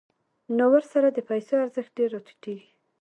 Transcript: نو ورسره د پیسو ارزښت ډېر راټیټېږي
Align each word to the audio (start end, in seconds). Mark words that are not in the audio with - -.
نو 0.57 0.65
ورسره 0.73 1.07
د 1.11 1.19
پیسو 1.29 1.53
ارزښت 1.65 1.91
ډېر 1.97 2.09
راټیټېږي 2.15 2.69